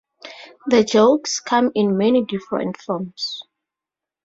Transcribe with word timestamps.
The 0.65 0.83
jokes 0.83 1.39
come 1.39 1.71
in 1.75 1.95
many 1.95 2.25
different 2.25 2.75
forms. 2.77 3.43